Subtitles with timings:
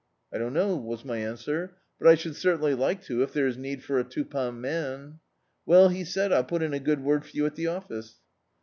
[0.33, 3.55] "I don't know," was my answer, "but I should certainly like to, if there is
[3.55, 5.19] need of a two pound man."
[5.63, 8.17] "Well," he said, "I'll put in a good word for you at die office."